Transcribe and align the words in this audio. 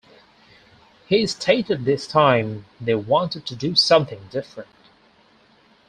He 1.07 1.27
stated 1.27 1.85
this 1.85 2.07
time 2.07 2.65
they 2.83 2.95
wanted 2.95 3.45
to 3.45 3.55
do 3.55 3.75
something 3.75 4.27
different. 4.31 4.67